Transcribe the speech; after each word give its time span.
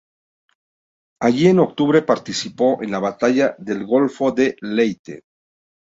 Allí 1.21 1.45
en 1.45 1.59
octubre 1.59 2.01
participó 2.01 2.81
en 2.81 2.89
la 2.89 2.97
batalla 2.97 3.53
del 3.59 3.85
Golfo 3.85 4.31
de 4.31 4.55
Leyte. 4.59 5.21